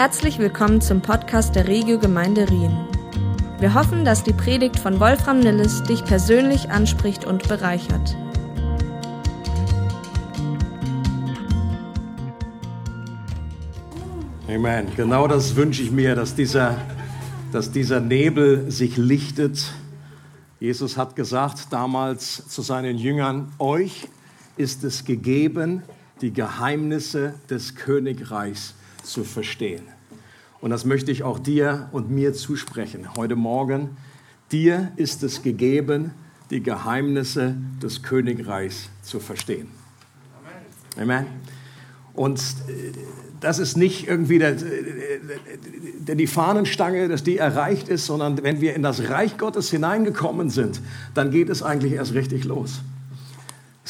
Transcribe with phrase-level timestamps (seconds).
[0.00, 2.74] Herzlich willkommen zum Podcast der Regio Gemeinde Rien.
[3.58, 8.16] Wir hoffen, dass die Predigt von Wolfram Nilles dich persönlich anspricht und bereichert.
[14.48, 14.86] Amen.
[14.96, 16.78] Genau das wünsche ich mir, dass dieser,
[17.52, 19.70] dass dieser Nebel sich lichtet.
[20.60, 24.08] Jesus hat gesagt damals zu seinen Jüngern, euch
[24.56, 25.82] ist es gegeben,
[26.22, 29.82] die Geheimnisse des Königreichs zu verstehen.
[30.60, 33.96] Und das möchte ich auch dir und mir zusprechen heute Morgen.
[34.52, 36.12] Dir ist es gegeben,
[36.50, 39.68] die Geheimnisse des Königreichs zu verstehen.
[40.98, 41.26] Amen.
[42.12, 42.92] Und äh,
[43.40, 44.56] das ist nicht irgendwie der,
[46.00, 50.50] der, die Fahnenstange, dass die erreicht ist, sondern wenn wir in das Reich Gottes hineingekommen
[50.50, 50.80] sind,
[51.14, 52.82] dann geht es eigentlich erst richtig los.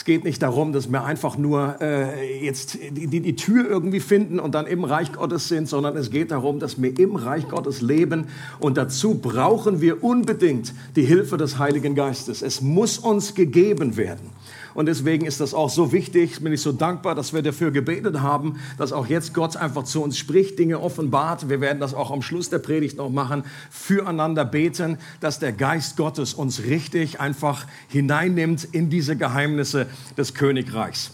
[0.01, 4.41] Es geht nicht darum, dass wir einfach nur äh, jetzt die, die Tür irgendwie finden
[4.41, 7.83] und dann im Reich Gottes sind, sondern es geht darum, dass wir im Reich Gottes
[7.83, 8.29] leben
[8.61, 12.41] und dazu brauchen wir unbedingt die Hilfe des Heiligen Geistes.
[12.41, 14.31] Es muss uns gegeben werden.
[14.75, 18.21] Und deswegen ist das auch so wichtig, bin ich so dankbar, dass wir dafür gebetet
[18.21, 21.49] haben, dass auch jetzt Gott einfach zu uns spricht, Dinge offenbart.
[21.49, 25.97] Wir werden das auch am Schluss der Predigt noch machen, füreinander beten, dass der Geist
[25.97, 31.13] Gottes uns richtig einfach hineinnimmt in diese Geheimnisse des Königreichs.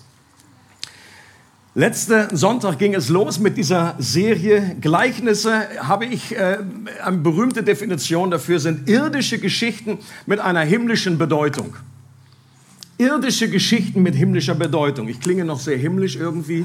[1.79, 5.69] Letzten Sonntag ging es los mit dieser Serie Gleichnisse.
[5.81, 6.57] Habe ich äh,
[7.05, 11.77] eine berühmte Definition dafür sind irdische Geschichten mit einer himmlischen Bedeutung.
[12.99, 15.09] Irdische Geschichten mit himmlischer Bedeutung.
[15.09, 16.65] Ich klinge noch sehr himmlisch irgendwie.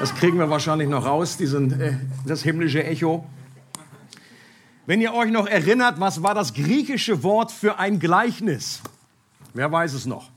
[0.00, 3.24] Das kriegen wir wahrscheinlich noch raus, diesen, äh, das himmlische Echo.
[4.86, 8.82] Wenn ihr euch noch erinnert, was war das griechische Wort für ein Gleichnis?
[9.54, 10.30] Wer weiß es noch?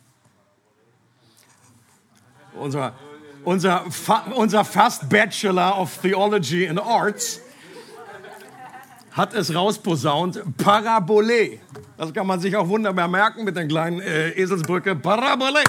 [2.53, 2.93] Unser,
[3.43, 3.83] unser,
[4.35, 7.41] unser Fast Bachelor of Theology and Arts
[9.11, 11.59] hat es rausposaunt, Parabole.
[11.97, 15.63] Das kann man sich auch wunderbar merken mit der kleinen äh, Eselsbrücke, Parabole.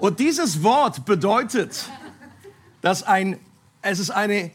[0.00, 1.88] Und dieses Wort bedeutet,
[2.80, 3.38] dass ein,
[3.80, 4.50] es ist eine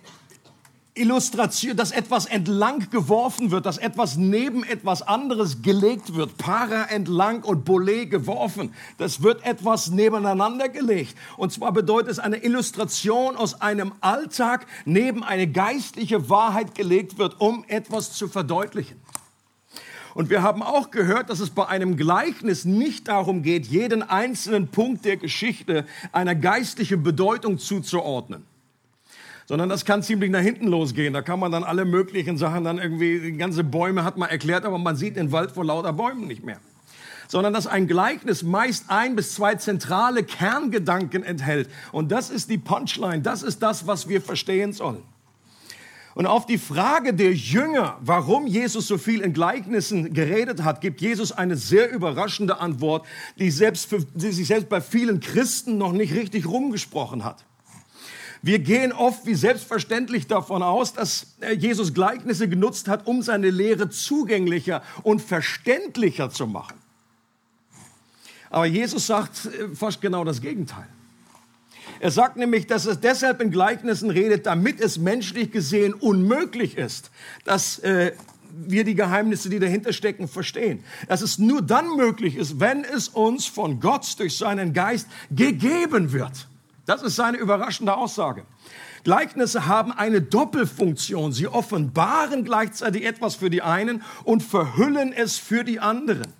[1.00, 6.38] Illustration, dass etwas entlang geworfen wird, dass etwas neben etwas anderes gelegt wird.
[6.38, 8.74] Para entlang und Bolet geworfen.
[8.98, 11.16] Das wird etwas nebeneinander gelegt.
[11.38, 17.40] Und zwar bedeutet es eine Illustration aus einem Alltag neben eine geistliche Wahrheit gelegt wird,
[17.40, 19.00] um etwas zu verdeutlichen.
[20.14, 24.68] Und wir haben auch gehört, dass es bei einem Gleichnis nicht darum geht, jeden einzelnen
[24.70, 28.44] Punkt der Geschichte einer geistlichen Bedeutung zuzuordnen
[29.48, 31.14] sondern das kann ziemlich nach hinten losgehen.
[31.14, 34.78] Da kann man dann alle möglichen Sachen dann irgendwie, ganze Bäume hat man erklärt, aber
[34.78, 36.60] man sieht den Wald vor lauter Bäumen nicht mehr.
[37.30, 41.70] Sondern dass ein Gleichnis meist ein bis zwei zentrale Kerngedanken enthält.
[41.94, 45.02] Und das ist die Punchline, das ist das, was wir verstehen sollen.
[46.14, 51.00] Und auf die Frage der Jünger, warum Jesus so viel in Gleichnissen geredet hat, gibt
[51.00, 53.06] Jesus eine sehr überraschende Antwort,
[53.38, 57.46] die, selbst für, die sich selbst bei vielen Christen noch nicht richtig rumgesprochen hat.
[58.48, 63.90] Wir gehen oft wie selbstverständlich davon aus, dass Jesus Gleichnisse genutzt hat, um seine Lehre
[63.90, 66.78] zugänglicher und verständlicher zu machen.
[68.50, 70.88] Aber Jesus sagt äh, fast genau das Gegenteil.
[72.00, 77.12] Er sagt nämlich, dass es deshalb in Gleichnissen redet, damit es menschlich gesehen unmöglich ist,
[77.44, 78.14] dass äh,
[78.66, 80.86] wir die Geheimnisse, die dahinter stecken, verstehen.
[81.10, 86.14] Dass es nur dann möglich ist, wenn es uns von Gott durch seinen Geist gegeben
[86.14, 86.48] wird.
[86.88, 88.46] Das ist seine überraschende Aussage.
[89.04, 91.34] Gleichnisse haben eine Doppelfunktion.
[91.34, 96.34] Sie offenbaren gleichzeitig etwas für die einen und verhüllen es für die anderen.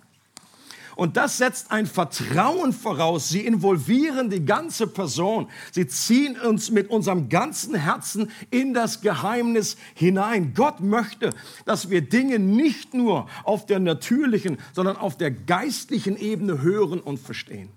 [0.96, 3.28] Und das setzt ein Vertrauen voraus.
[3.28, 5.48] Sie involvieren die ganze Person.
[5.70, 10.54] Sie ziehen uns mit unserem ganzen Herzen in das Geheimnis hinein.
[10.54, 11.30] Gott möchte,
[11.66, 17.18] dass wir Dinge nicht nur auf der natürlichen, sondern auf der geistlichen Ebene hören und
[17.18, 17.68] verstehen.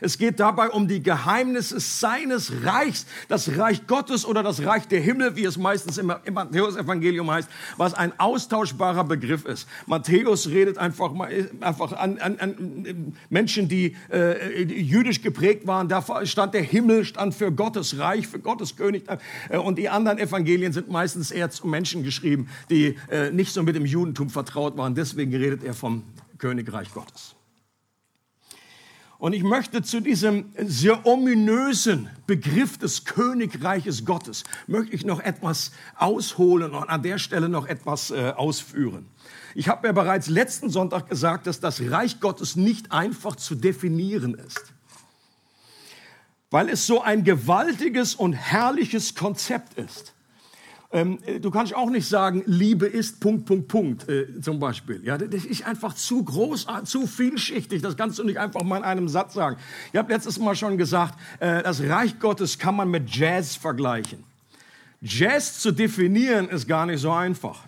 [0.00, 5.00] Es geht dabei um die Geheimnisse seines Reichs, das Reich Gottes oder das Reich der
[5.00, 9.68] Himmel, wie es meistens im, Matthäus-Evangelium heißt, was ein austauschbarer Begriff ist.
[9.86, 11.30] Matthäus redet einfach, mal,
[11.60, 15.88] einfach an, an, an Menschen, die äh, jüdisch geprägt waren.
[15.88, 19.04] Da stand der Himmel, stand für Gottes Reich, für Gottes König.
[19.48, 23.62] Äh, und die anderen Evangelien sind meistens eher zu Menschen geschrieben, die äh, nicht so
[23.62, 24.94] mit dem Judentum vertraut waren.
[24.94, 26.02] Deswegen redet er vom
[26.38, 27.37] Königreich Gottes.
[29.18, 35.72] Und ich möchte zu diesem sehr ominösen Begriff des Königreiches Gottes, möchte ich noch etwas
[35.96, 39.06] ausholen und an der Stelle noch etwas äh, ausführen.
[39.54, 44.34] Ich habe ja bereits letzten Sonntag gesagt, dass das Reich Gottes nicht einfach zu definieren
[44.34, 44.72] ist.
[46.50, 50.14] weil es so ein gewaltiges und herrliches Konzept ist.
[50.90, 55.02] Ähm, äh, du kannst auch nicht sagen, Liebe ist Punkt, Punkt, Punkt, äh, zum Beispiel.
[55.04, 57.82] Ja, das ist einfach zu groß, äh, zu vielschichtig.
[57.82, 59.58] Das kannst du nicht einfach mal in einem Satz sagen.
[59.92, 64.24] Ich habe letztes Mal schon gesagt, äh, das Reich Gottes kann man mit Jazz vergleichen.
[65.00, 67.60] Jazz zu definieren ist gar nicht so einfach.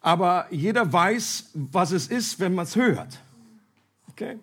[0.00, 3.18] Aber jeder weiß, was es ist, wenn man es hört.
[4.10, 4.38] Okay?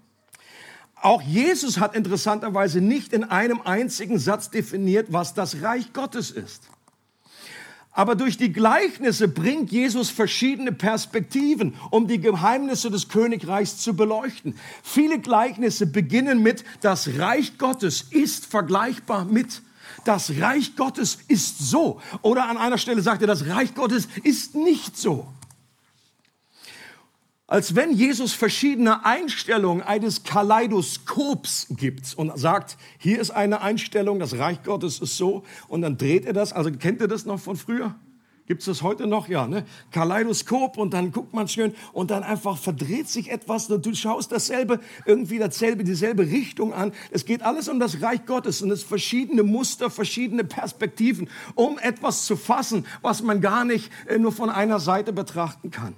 [1.01, 6.69] Auch Jesus hat interessanterweise nicht in einem einzigen Satz definiert, was das Reich Gottes ist.
[7.93, 14.55] Aber durch die Gleichnisse bringt Jesus verschiedene Perspektiven, um die Geheimnisse des Königreichs zu beleuchten.
[14.81, 19.61] Viele Gleichnisse beginnen mit, das Reich Gottes ist vergleichbar mit.
[20.05, 22.01] Das Reich Gottes ist so.
[22.23, 25.27] Oder an einer Stelle sagt er, das Reich Gottes ist nicht so
[27.53, 34.39] als wenn Jesus verschiedene Einstellungen eines Kaleidoskops gibt und sagt, hier ist eine Einstellung, das
[34.39, 36.51] Reich Gottes ist so, und dann dreht er das.
[36.51, 37.93] Also kennt ihr das noch von früher?
[38.47, 39.27] Gibt es das heute noch?
[39.27, 39.65] Ja, ne?
[39.91, 44.31] Kaleidoskop und dann guckt man schön und dann einfach verdreht sich etwas und du schaust
[44.31, 46.91] dasselbe, irgendwie dasselbe, dieselbe Richtung an.
[47.11, 52.25] Es geht alles um das Reich Gottes und es verschiedene Muster, verschiedene Perspektiven, um etwas
[52.25, 55.93] zu fassen, was man gar nicht äh, nur von einer Seite betrachten kann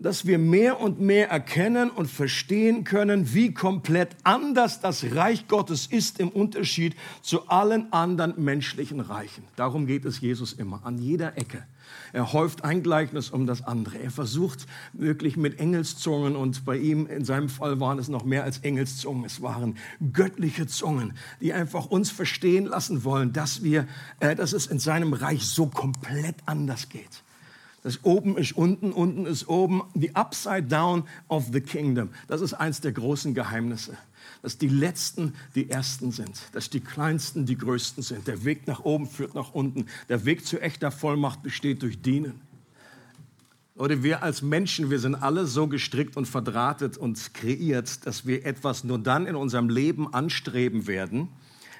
[0.00, 5.86] dass wir mehr und mehr erkennen und verstehen können, wie komplett anders das Reich Gottes
[5.86, 9.44] ist im Unterschied zu allen anderen menschlichen Reichen.
[9.56, 11.64] Darum geht es Jesus immer, an jeder Ecke.
[12.12, 13.98] Er häuft ein Gleichnis um das andere.
[13.98, 18.44] Er versucht wirklich mit Engelszungen und bei ihm, in seinem Fall waren es noch mehr
[18.44, 19.76] als Engelszungen, es waren
[20.12, 23.86] göttliche Zungen, die einfach uns verstehen lassen wollen, dass wir,
[24.20, 27.22] äh, dass es in seinem Reich so komplett anders geht.
[27.82, 29.82] Das oben ist unten, unten ist oben.
[29.94, 32.10] The upside down of the kingdom.
[32.28, 33.96] Das ist eins der großen Geheimnisse.
[34.42, 36.40] Dass die Letzten die Ersten sind.
[36.52, 38.26] Dass die Kleinsten die Größten sind.
[38.26, 39.86] Der Weg nach oben führt nach unten.
[40.10, 42.40] Der Weg zu echter Vollmacht besteht durch Dienen.
[43.76, 48.44] Oder wir als Menschen, wir sind alle so gestrickt und verdrahtet und kreiert, dass wir
[48.44, 51.28] etwas nur dann in unserem Leben anstreben werden,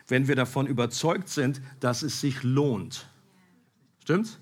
[0.08, 3.06] wenn wir davon überzeugt sind, dass es sich lohnt.
[4.02, 4.38] Stimmt's?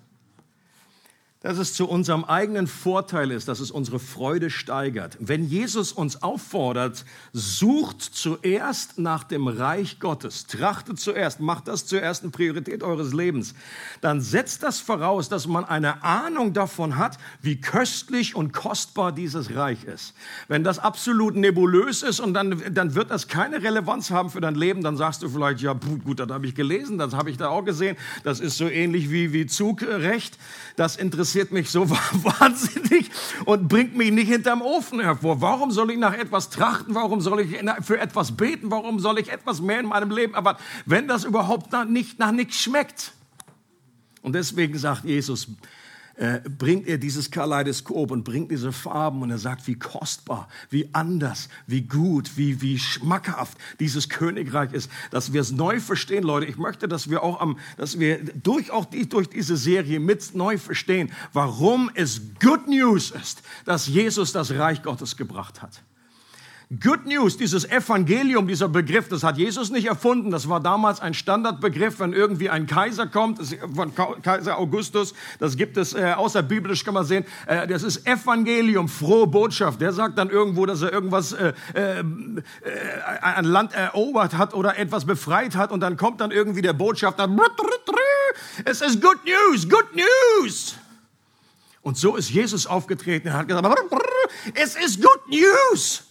[1.40, 5.16] Dass es zu unserem eigenen Vorteil ist, dass es unsere Freude steigert.
[5.20, 12.02] Wenn Jesus uns auffordert, sucht zuerst nach dem Reich Gottes, trachtet zuerst, macht das zur
[12.02, 13.54] ersten Priorität eures Lebens,
[14.00, 19.54] dann setzt das voraus, dass man eine Ahnung davon hat, wie köstlich und kostbar dieses
[19.54, 20.14] Reich ist.
[20.48, 24.56] Wenn das absolut nebulös ist und dann, dann wird das keine Relevanz haben für dein
[24.56, 27.48] Leben, dann sagst du vielleicht, ja gut, das habe ich gelesen, das habe ich da
[27.48, 30.36] auch gesehen, das ist so ähnlich wie, wie Zugrecht,
[30.74, 33.10] das interessiert interessiert mich so wahnsinnig
[33.44, 35.42] und bringt mich nicht hinterm Ofen hervor.
[35.42, 36.94] Warum soll ich nach etwas trachten?
[36.94, 38.70] Warum soll ich für etwas beten?
[38.70, 42.56] Warum soll ich etwas mehr in meinem Leben erwarten, wenn das überhaupt nicht nach nichts
[42.56, 43.12] schmeckt?
[44.22, 45.48] Und deswegen sagt Jesus,
[46.18, 50.88] äh, bringt er dieses Kaleidoskop und bringt diese Farben und er sagt, wie kostbar, wie
[50.92, 56.46] anders, wie gut, wie, wie schmackhaft dieses Königreich ist, dass wir es neu verstehen, Leute.
[56.46, 60.34] Ich möchte, dass wir auch am, dass wir durch auch die, durch diese Serie mit
[60.34, 65.82] neu verstehen, warum es Good News ist, dass Jesus das Reich Gottes gebracht hat.
[66.70, 70.30] Good News, dieses Evangelium, dieser Begriff, das hat Jesus nicht erfunden.
[70.30, 73.40] Das war damals ein Standardbegriff, wenn irgendwie ein Kaiser kommt,
[73.74, 77.24] von Kaiser Augustus, das gibt es äh, außerbiblisch, kann man sehen.
[77.46, 79.80] Äh, das ist Evangelium, frohe Botschaft.
[79.80, 82.04] Der sagt dann irgendwo, dass er irgendwas, äh, äh,
[83.22, 87.34] ein Land erobert hat oder etwas befreit hat und dann kommt dann irgendwie der Botschafter.
[88.66, 90.74] Es ist Good News, Good News.
[91.80, 93.28] Und so ist Jesus aufgetreten.
[93.28, 93.66] Er hat gesagt,
[94.52, 96.07] es ist Good News.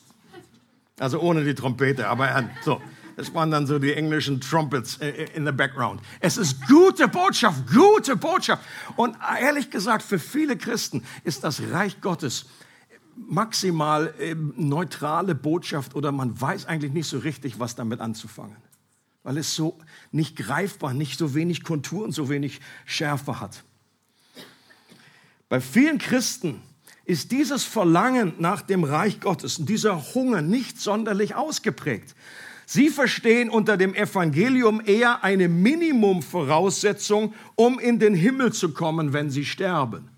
[1.00, 2.82] Also ohne die Trompete, aber er, so.
[3.16, 6.02] Das waren dann so die englischen Trumpets äh, äh, in the background.
[6.20, 8.64] Es ist gute Botschaft, gute Botschaft.
[8.96, 12.46] Und ehrlich gesagt, für viele Christen ist das Reich Gottes
[13.16, 18.58] maximal äh, neutrale Botschaft oder man weiß eigentlich nicht so richtig, was damit anzufangen.
[19.24, 19.80] Weil es so
[20.12, 23.64] nicht greifbar, nicht so wenig Konturen, so wenig Schärfe hat.
[25.50, 26.62] Bei vielen Christen
[27.08, 32.16] ist dieses Verlangen nach dem Reich Gottes und dieser Hunger nicht sonderlich ausgeprägt.
[32.66, 39.30] Sie verstehen unter dem Evangelium eher eine Minimumvoraussetzung, um in den Himmel zu kommen, wenn
[39.30, 40.10] sie sterben.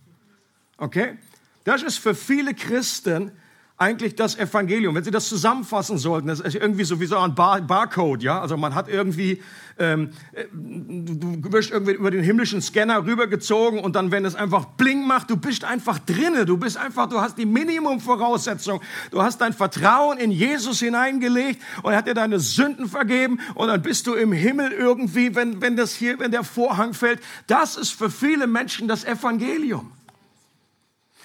[0.78, 1.20] Okay?
[1.64, 3.34] Das ist für viele Christen
[3.80, 4.94] eigentlich das Evangelium?
[4.94, 8.42] Wenn Sie das zusammenfassen sollten, das ist irgendwie sowieso ein Bar Barcode, ja?
[8.42, 9.42] Also man hat irgendwie,
[9.78, 14.66] ähm, äh, du wirst irgendwie über den himmlischen Scanner rübergezogen und dann, wenn es einfach
[14.66, 18.82] bling macht, du bist einfach drinne, du bist einfach, du hast die Minimumvoraussetzung,
[19.12, 23.70] du hast dein Vertrauen in Jesus hineingelegt und er hat dir deine Sünden vergeben und
[23.70, 27.22] dann bist du im Himmel irgendwie, wenn, wenn das hier, wenn der Vorhang fällt.
[27.48, 29.90] Das ist für viele Menschen das Evangelium.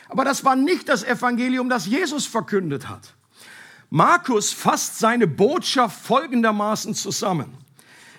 [0.08, 3.14] Aber das war nicht das Evangelium, das Jesus verkündet hat.
[3.90, 7.56] Markus fasst seine Botschaft folgendermaßen zusammen.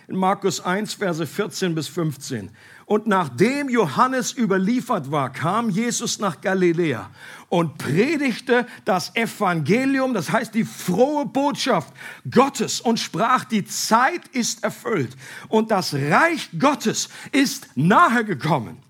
[0.07, 2.51] In Markus 1, Verse 14 bis 15.
[2.85, 7.09] Und nachdem Johannes überliefert war, kam Jesus nach Galiläa
[7.49, 11.91] und predigte das Evangelium, das heißt die frohe Botschaft
[12.29, 15.17] Gottes und sprach, die Zeit ist erfüllt
[15.49, 18.84] und das Reich Gottes ist nahe gekommen.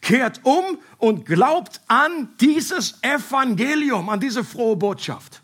[0.00, 5.42] Kehrt um und glaubt an dieses Evangelium, an diese frohe Botschaft.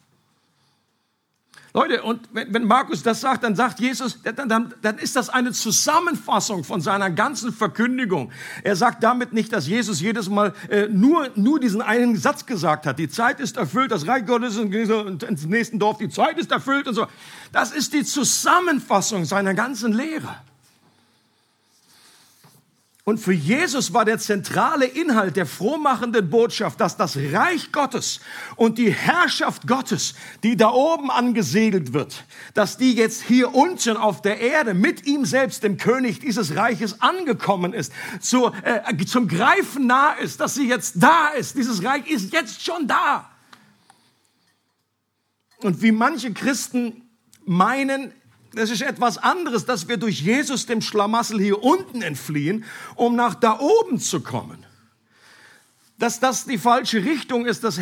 [1.77, 5.29] Leute, und wenn, wenn Markus das sagt, dann sagt Jesus, dann, dann, dann ist das
[5.29, 8.33] eine Zusammenfassung von seiner ganzen Verkündigung.
[8.63, 12.87] Er sagt damit nicht, dass Jesus jedes Mal äh, nur, nur diesen einen Satz gesagt
[12.87, 12.99] hat.
[12.99, 14.73] Die Zeit ist erfüllt, das Reich Gottes und
[15.23, 17.09] ins nächsten Dorf, die Zeit ist erfüllt und so.
[17.53, 20.35] Das ist die Zusammenfassung seiner ganzen Lehre.
[23.09, 28.19] Und für Jesus war der zentrale Inhalt der frohmachenden Botschaft, dass das Reich Gottes
[28.57, 34.23] und die Herrschaft Gottes, die da oben angesegelt wird, dass die jetzt hier unten auf
[34.23, 39.87] der Erde mit ihm selbst, dem König dieses Reiches, angekommen ist, zu, äh, zum Greifen
[39.87, 41.57] nah ist, dass sie jetzt da ist.
[41.57, 43.31] Dieses Reich ist jetzt schon da.
[45.59, 47.09] Und wie manche Christen
[47.45, 48.13] meinen,
[48.53, 53.35] das ist etwas anderes, dass wir durch Jesus dem Schlamassel hier unten entfliehen, um nach
[53.35, 54.65] da oben zu kommen.
[55.99, 57.81] Dass das die falsche Richtung ist, das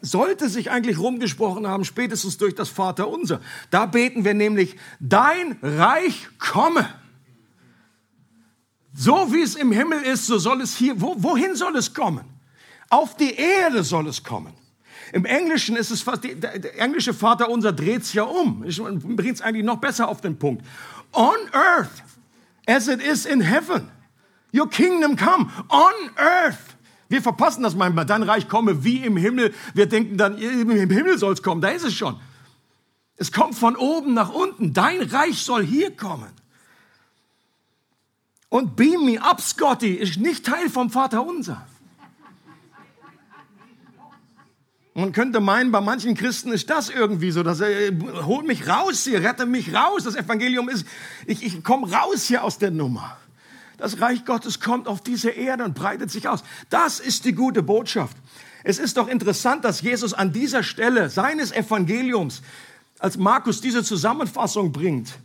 [0.00, 3.40] sollte sich eigentlich rumgesprochen haben, spätestens durch das Vaterunser.
[3.70, 6.88] Da beten wir nämlich, dein Reich komme.
[8.92, 12.24] So wie es im Himmel ist, so soll es hier, wo, wohin soll es kommen?
[12.88, 14.54] Auf die Erde soll es kommen.
[15.12, 18.60] Im Englischen ist es fast, der, englische Vater unser dreht es ja um.
[18.60, 20.64] Bringt es eigentlich noch besser auf den Punkt.
[21.12, 22.02] On earth
[22.66, 23.90] as it is in heaven.
[24.54, 26.76] Your kingdom come on earth.
[27.08, 28.04] Wir verpassen das manchmal.
[28.04, 29.54] Dein Reich komme wie im Himmel.
[29.74, 31.60] Wir denken dann, im Himmel soll es kommen.
[31.60, 32.18] Da ist es schon.
[33.16, 34.72] Es kommt von oben nach unten.
[34.72, 36.30] Dein Reich soll hier kommen.
[38.48, 41.66] Und beam me up, Scotty, ist nicht Teil vom Vater unser.
[44.98, 47.92] Man könnte meinen, bei manchen Christen ist das irgendwie so, dass er,
[48.24, 50.04] holt mich raus hier, rette mich raus.
[50.04, 50.86] Das Evangelium ist,
[51.26, 53.18] ich, ich komme raus hier aus der Nummer.
[53.76, 56.42] Das Reich Gottes kommt auf diese Erde und breitet sich aus.
[56.70, 58.16] Das ist die gute Botschaft.
[58.64, 62.40] Es ist doch interessant, dass Jesus an dieser Stelle seines Evangeliums,
[62.98, 65.18] als Markus diese Zusammenfassung bringt,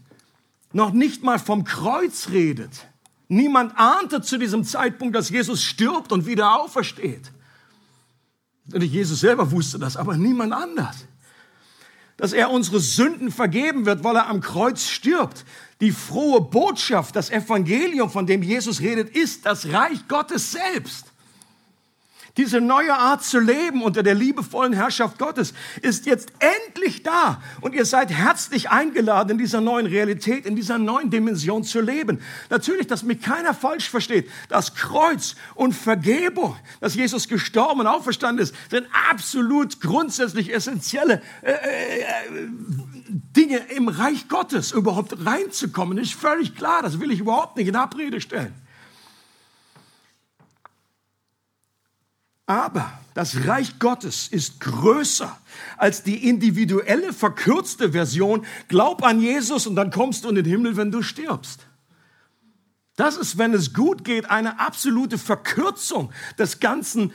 [0.74, 2.88] noch nicht mal vom Kreuz redet.
[3.30, 7.32] Niemand ahnte zu diesem Zeitpunkt, dass Jesus stirbt und wieder aufersteht.
[8.74, 11.06] Jesus selber wusste das, aber niemand anders.
[12.18, 15.46] Dass er unsere Sünden vergeben wird, weil er am Kreuz stirbt.
[15.80, 21.11] Die frohe Botschaft, das Evangelium, von dem Jesus redet, ist das Reich Gottes selbst.
[22.38, 27.42] Diese neue Art zu leben unter der liebevollen Herrschaft Gottes ist jetzt endlich da.
[27.60, 32.22] Und ihr seid herzlich eingeladen, in dieser neuen Realität, in dieser neuen Dimension zu leben.
[32.50, 34.30] Natürlich, dass mich keiner falsch versteht.
[34.48, 41.52] Das Kreuz und Vergebung, dass Jesus gestorben und auferstanden ist, sind absolut grundsätzlich essentielle äh,
[41.52, 42.06] äh,
[43.10, 45.98] Dinge im Reich Gottes überhaupt reinzukommen.
[45.98, 46.82] Ist völlig klar.
[46.82, 48.54] Das will ich überhaupt nicht in Abrede stellen.
[52.52, 55.40] Aber das Reich Gottes ist größer
[55.78, 58.46] als die individuelle, verkürzte Version.
[58.68, 61.62] Glaub an Jesus und dann kommst du in den Himmel, wenn du stirbst.
[62.98, 67.14] Das ist, wenn es gut geht, eine absolute Verkürzung des ganzen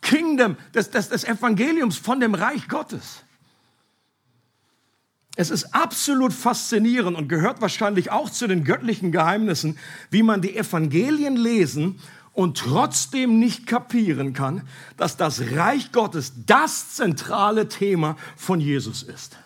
[0.00, 3.22] Kingdom, des, des, des Evangeliums von dem Reich Gottes.
[5.36, 9.78] Es ist absolut faszinierend und gehört wahrscheinlich auch zu den göttlichen Geheimnissen,
[10.10, 12.00] wie man die Evangelien lesen
[12.36, 14.62] und trotzdem nicht kapieren kann,
[14.98, 19.38] dass das Reich Gottes das zentrale Thema von Jesus ist.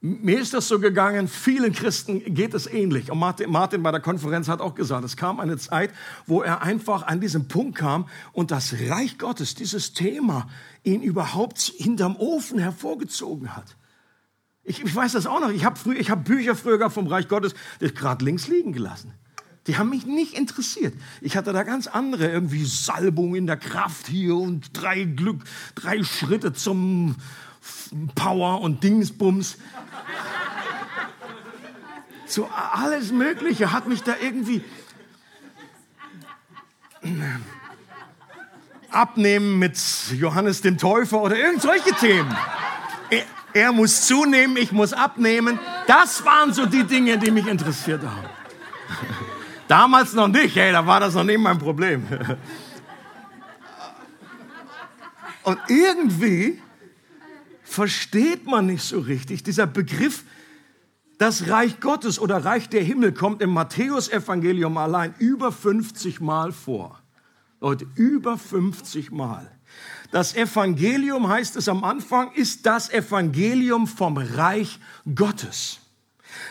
[0.00, 3.10] Mir ist das so gegangen, vielen Christen geht es ähnlich.
[3.10, 5.90] Und Martin, Martin bei der Konferenz hat auch gesagt, es kam eine Zeit,
[6.26, 10.48] wo er einfach an diesen Punkt kam und das Reich Gottes, dieses Thema,
[10.82, 13.76] ihn überhaupt hinterm Ofen hervorgezogen hat.
[14.62, 15.50] Ich, ich weiß das auch noch.
[15.50, 19.12] Ich habe hab Bücher früher vom Reich Gottes, gerade links liegen gelassen.
[19.66, 20.94] Die haben mich nicht interessiert.
[21.22, 25.42] Ich hatte da ganz andere, irgendwie Salbung in der Kraft hier und drei Glück,
[25.74, 27.16] drei Schritte zum
[28.14, 29.56] Power und Dingsbums.
[32.26, 34.62] So alles Mögliche hat mich da irgendwie
[38.90, 39.78] abnehmen mit
[40.12, 42.34] Johannes dem Täufer oder irgend solche Themen.
[43.10, 45.58] Er, er muss zunehmen, ich muss abnehmen.
[45.86, 48.28] Das waren so die Dinge, die mich interessiert haben.
[49.68, 52.06] Damals noch nicht, hey, da war das noch nicht mein Problem.
[55.42, 56.60] Und irgendwie
[57.62, 60.24] versteht man nicht so richtig, dieser Begriff,
[61.18, 67.00] das Reich Gottes oder Reich der Himmel kommt im Matthäusevangelium allein über 50 Mal vor.
[67.60, 69.50] Leute, über 50 Mal.
[70.10, 74.78] Das Evangelium heißt es am Anfang, ist das Evangelium vom Reich
[75.14, 75.80] Gottes.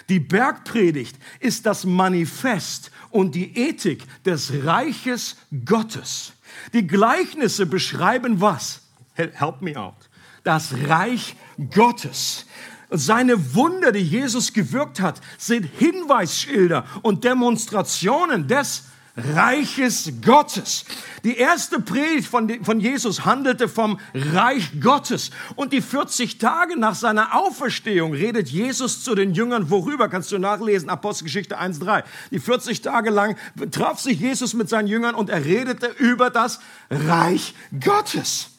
[0.09, 6.33] Die Bergpredigt ist das Manifest und die Ethik des Reiches Gottes.
[6.73, 8.81] Die Gleichnisse beschreiben was?
[9.13, 10.09] Help me out.
[10.43, 11.35] Das Reich
[11.73, 12.45] Gottes.
[12.89, 18.83] Seine Wunder, die Jesus gewirkt hat, sind Hinweisschilder und Demonstrationen des
[19.15, 20.85] Reiches Gottes.
[21.23, 25.29] Die erste Predigt von, von Jesus handelte vom Reich Gottes.
[25.55, 30.09] Und die 40 Tage nach seiner Auferstehung redet Jesus zu den Jüngern worüber?
[30.09, 32.03] Kannst du nachlesen, Apostelgeschichte 1.3.
[32.31, 33.37] Die 40 Tage lang
[33.69, 37.53] traf sich Jesus mit seinen Jüngern und er redete über das Reich
[37.83, 38.49] Gottes.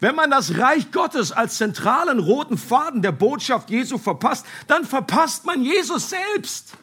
[0.00, 5.46] Wenn man das Reich Gottes als zentralen roten Faden der Botschaft Jesu verpasst, dann verpasst
[5.46, 6.74] man Jesus selbst.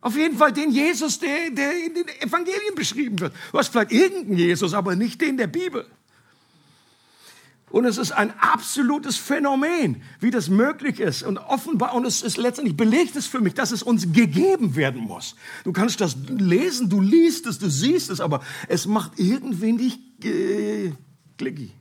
[0.00, 3.34] Auf jeden Fall den Jesus, der, der in den Evangelien beschrieben wird.
[3.52, 5.86] Du hast vielleicht irgendeinen Jesus, aber nicht den der Bibel.
[7.70, 11.22] Und es ist ein absolutes Phänomen, wie das möglich ist.
[11.22, 15.02] Und offenbar, und es ist letztendlich belegt es für mich, dass es uns gegeben werden
[15.02, 15.34] muss.
[15.64, 20.24] Du kannst das lesen, du liest es, du siehst es, aber es macht irgendwie nicht
[20.24, 20.92] äh,
[21.36, 21.72] glicky.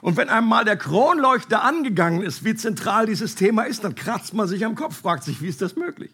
[0.00, 4.46] Und wenn einmal der Kronleuchter angegangen ist, wie zentral dieses Thema ist, dann kratzt man
[4.46, 6.12] sich am Kopf, fragt sich, wie ist das möglich?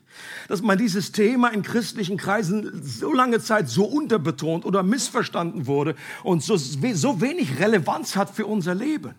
[0.49, 5.97] Dass man dieses Thema in christlichen Kreisen so lange Zeit so unterbetont oder missverstanden wurde
[6.23, 9.15] und so, so wenig Relevanz hat für unser Leben.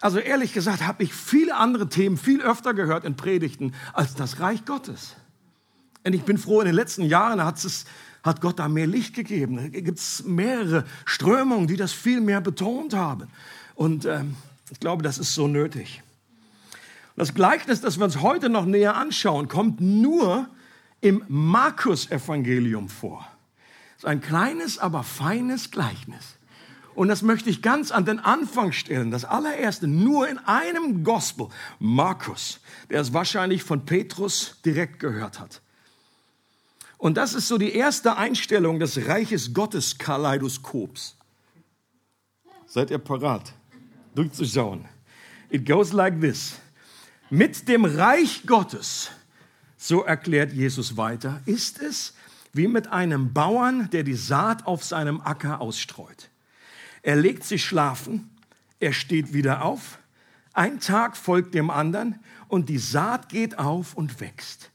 [0.00, 4.38] Also ehrlich gesagt habe ich viele andere Themen viel öfter gehört in Predigten als das
[4.38, 5.16] Reich Gottes.
[6.06, 7.86] Und ich bin froh, in den letzten Jahren hat es
[8.24, 9.56] hat Gott da mehr Licht gegeben.
[9.56, 13.28] Da gibt es mehrere Strömungen, die das viel mehr betont haben.
[13.74, 14.34] Und ähm,
[14.72, 16.02] ich glaube, das ist so nötig.
[17.16, 20.48] Das Gleichnis, das wir uns heute noch näher anschauen, kommt nur
[21.00, 23.28] im Markus-Evangelium vor.
[23.94, 26.36] Das ist ein kleines, aber feines Gleichnis.
[26.94, 29.10] Und das möchte ich ganz an den Anfang stellen.
[29.10, 35.60] Das allererste, nur in einem Gospel, Markus, der es wahrscheinlich von Petrus direkt gehört hat.
[37.04, 41.18] Und das ist so die erste Einstellung des Reiches Gottes Kaleidoskops.
[42.64, 43.52] Seid ihr parat?
[44.14, 44.86] Durchzuschauen.
[45.50, 46.54] It goes like this.
[47.28, 49.10] Mit dem Reich Gottes,
[49.76, 52.14] so erklärt Jesus weiter, ist es
[52.54, 56.30] wie mit einem Bauern, der die Saat auf seinem Acker ausstreut.
[57.02, 58.30] Er legt sich schlafen,
[58.80, 59.98] er steht wieder auf,
[60.54, 64.70] ein Tag folgt dem anderen und die Saat geht auf und wächst.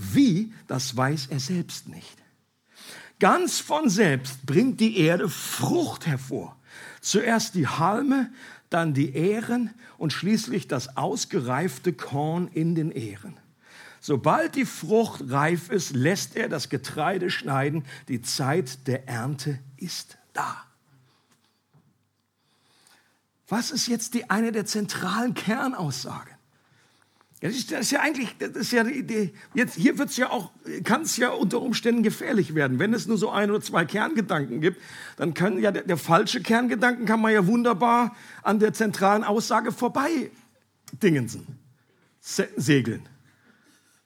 [0.00, 2.16] Wie, das weiß er selbst nicht.
[3.18, 6.56] Ganz von selbst bringt die Erde Frucht hervor.
[7.02, 8.32] Zuerst die Halme,
[8.70, 13.36] dann die Ähren und schließlich das ausgereifte Korn in den Ähren.
[14.00, 17.84] Sobald die Frucht reif ist, lässt er das Getreide schneiden.
[18.08, 20.64] Die Zeit der Ernte ist da.
[23.48, 26.39] Was ist jetzt die eine der zentralen Kernaussagen?
[27.40, 29.32] Das ist, das ist ja eigentlich, das ist ja die Idee.
[29.54, 30.50] Jetzt, hier wird's ja auch,
[30.84, 32.78] kann es ja unter Umständen gefährlich werden.
[32.78, 34.78] Wenn es nur so ein oder zwei Kerngedanken gibt,
[35.16, 39.72] dann können ja der, der falsche Kerngedanken kann man ja wunderbar an der zentralen Aussage
[39.72, 40.30] vorbei
[41.02, 41.46] dingensen,
[42.20, 43.08] segeln.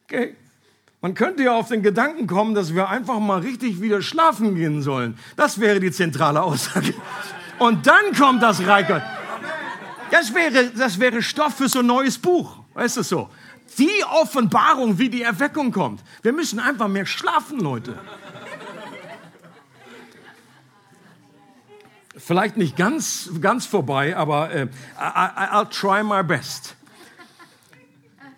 [0.04, 0.36] Okay.
[1.00, 4.80] Man könnte ja auf den Gedanken kommen, dass wir einfach mal richtig wieder schlafen gehen
[4.80, 5.18] sollen.
[5.36, 6.94] Das wäre die zentrale Aussage.
[7.58, 8.86] Und dann kommt das Reich.
[10.10, 12.63] Das wäre, das wäre Stoff für so ein neues Buch.
[12.74, 13.30] Weißt du so?
[13.78, 16.02] Die Offenbarung, wie die Erweckung kommt.
[16.22, 17.98] Wir müssen einfach mehr schlafen, Leute.
[22.16, 26.76] Vielleicht nicht ganz, ganz vorbei, aber äh, I, I'll try my best.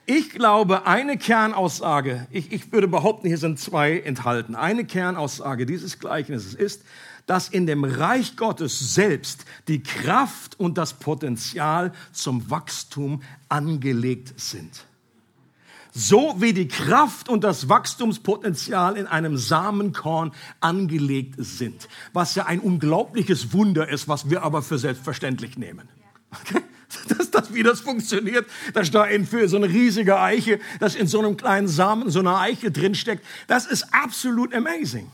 [0.07, 4.55] Ich glaube, eine Kernaussage, ich, ich würde behaupten, hier sind zwei enthalten.
[4.55, 6.83] Eine Kernaussage dieses Gleichnisses ist,
[7.27, 14.87] dass in dem Reich Gottes selbst die Kraft und das Potenzial zum Wachstum angelegt sind.
[15.99, 21.89] so wie die Kraft und das Wachstumspotenzial in einem Samenkorn angelegt sind.
[22.13, 25.89] Was ja ein unglaubliches Wunder ist, was wir aber für selbstverständlich nehmen.
[26.31, 26.63] Okay?
[27.09, 31.09] Dass das, wie das funktioniert, dass da in für so eine riesige Eiche, dass in
[31.09, 35.11] so einem kleinen Samen so eine Eiche drinsteckt, das ist absolut amazing.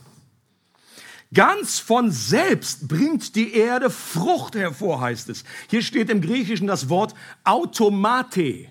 [1.34, 5.44] Ganz von selbst bringt die Erde Frucht hervor, heißt es.
[5.70, 7.14] Hier steht im Griechischen das Wort
[7.44, 8.66] automate.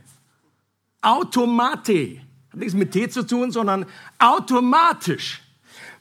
[1.01, 2.21] Automate.
[2.51, 3.85] Hat nichts mit T zu tun, sondern
[4.19, 5.41] automatisch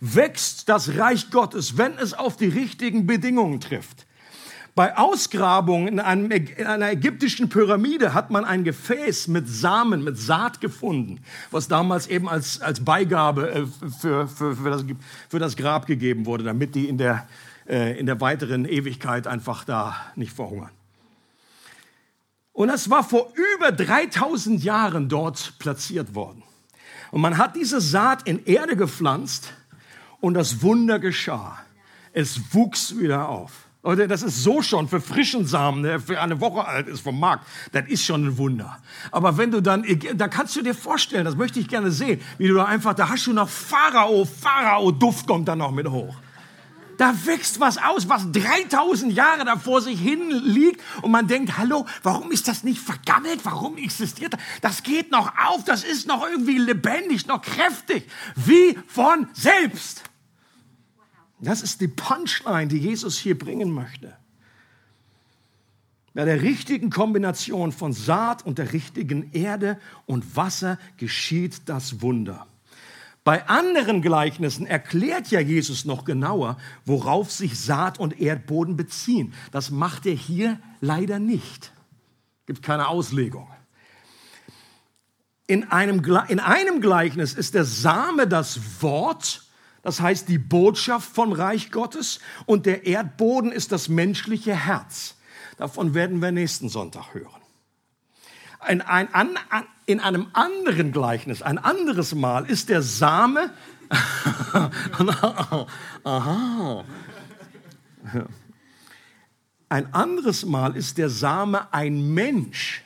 [0.00, 4.06] wächst das Reich Gottes, wenn es auf die richtigen Bedingungen trifft.
[4.80, 10.16] Bei Ausgrabungen in, einem, in, einer ägyptischen Pyramide hat man ein Gefäß mit Samen, mit
[10.16, 13.66] Saat gefunden, was damals eben als, als Beigabe äh,
[14.00, 14.86] für, für, für, das,
[15.28, 17.28] für das Grab gegeben wurde, damit die in der,
[17.68, 20.70] äh, in der weiteren Ewigkeit einfach da nicht verhungern.
[22.54, 26.42] Und das war vor über 3000 Jahren dort platziert worden.
[27.10, 29.52] Und man hat diese Saat in Erde gepflanzt
[30.22, 31.58] und das Wunder geschah.
[32.14, 33.66] Es wuchs wieder auf.
[33.82, 37.18] Leute, das ist so schon für frischen Samen, der für eine Woche alt ist vom
[37.18, 38.78] Markt, das ist schon ein Wunder.
[39.10, 42.48] Aber wenn du dann, da kannst du dir vorstellen, das möchte ich gerne sehen, wie
[42.48, 46.14] du da einfach, da hast du noch Pharao, Pharao-Duft kommt da noch mit hoch.
[46.98, 51.56] Da wächst was aus, was 3000 Jahre da vor sich hin liegt und man denkt,
[51.56, 53.40] hallo, warum ist das nicht vergammelt?
[53.44, 54.40] Warum existiert das?
[54.60, 60.09] Das geht noch auf, das ist noch irgendwie lebendig, noch kräftig, wie von selbst.
[61.40, 64.14] Das ist die Punchline, die Jesus hier bringen möchte.
[66.12, 72.46] Bei der richtigen Kombination von Saat und der richtigen Erde und Wasser geschieht das Wunder.
[73.22, 79.34] Bei anderen Gleichnissen erklärt ja Jesus noch genauer, worauf sich Saat und Erdboden beziehen.
[79.52, 81.72] Das macht er hier leider nicht.
[82.46, 83.46] Gibt keine Auslegung.
[85.46, 89.42] In einem, in einem Gleichnis ist der Same das Wort
[89.82, 95.16] das heißt die Botschaft vom Reich Gottes und der Erdboden ist das menschliche Herz.
[95.56, 97.40] Davon werden wir nächsten Sonntag hören.
[98.68, 99.08] In, ein,
[99.86, 103.52] in einem anderen Gleichnis, ein anderes Mal, ist der Same.
[106.04, 106.84] Aha.
[109.70, 112.84] Ein anderes Mal ist der Same ein Mensch,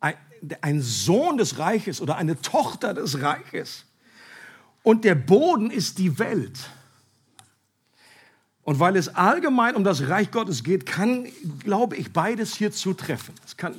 [0.00, 0.16] ein,
[0.60, 3.86] ein Sohn des Reiches oder eine Tochter des Reiches
[4.82, 6.58] und der Boden ist die Welt.
[8.64, 11.26] Und weil es allgemein um das Reich Gottes geht, kann,
[11.64, 13.34] glaube ich, beides hier zutreffen.
[13.44, 13.74] Es kann,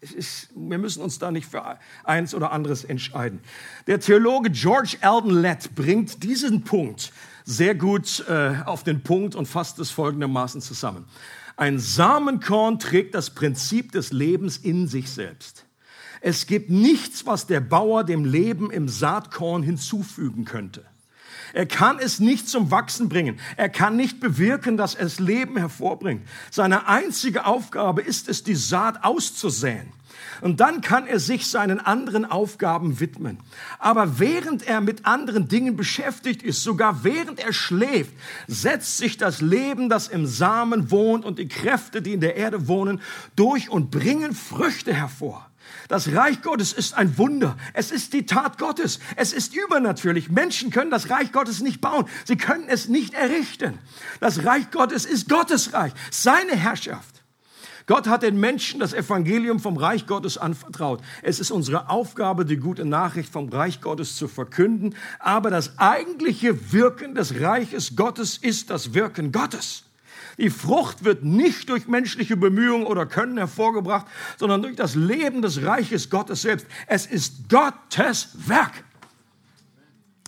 [0.00, 3.40] es ist, wir müssen uns da nicht für eins oder anderes entscheiden.
[3.86, 7.12] Der Theologe George Eldon Lett bringt diesen Punkt
[7.44, 11.04] sehr gut äh, auf den Punkt und fasst es folgendermaßen zusammen.
[11.56, 15.63] Ein Samenkorn trägt das Prinzip des Lebens in sich selbst.
[16.26, 20.82] Es gibt nichts, was der Bauer dem Leben im Saatkorn hinzufügen könnte.
[21.52, 23.38] Er kann es nicht zum Wachsen bringen.
[23.58, 26.26] Er kann nicht bewirken, dass es Leben hervorbringt.
[26.50, 29.92] Seine einzige Aufgabe ist es, die Saat auszusäen.
[30.40, 33.36] Und dann kann er sich seinen anderen Aufgaben widmen.
[33.78, 38.14] Aber während er mit anderen Dingen beschäftigt ist, sogar während er schläft,
[38.46, 42.66] setzt sich das Leben, das im Samen wohnt und die Kräfte, die in der Erde
[42.66, 43.02] wohnen,
[43.36, 45.50] durch und bringen Früchte hervor.
[45.88, 47.56] Das Reich Gottes ist ein Wunder.
[47.72, 49.00] Es ist die Tat Gottes.
[49.16, 50.30] Es ist übernatürlich.
[50.30, 52.06] Menschen können das Reich Gottes nicht bauen.
[52.24, 53.78] Sie können es nicht errichten.
[54.20, 57.14] Das Reich Gottes ist Gottes Reich, seine Herrschaft.
[57.86, 61.02] Gott hat den Menschen das Evangelium vom Reich Gottes anvertraut.
[61.20, 64.94] Es ist unsere Aufgabe, die gute Nachricht vom Reich Gottes zu verkünden.
[65.18, 69.83] Aber das eigentliche Wirken des Reiches Gottes ist das Wirken Gottes.
[70.38, 75.62] Die Frucht wird nicht durch menschliche Bemühungen oder Können hervorgebracht, sondern durch das Leben des
[75.62, 76.66] Reiches Gottes selbst.
[76.86, 78.84] Es ist Gottes Werk.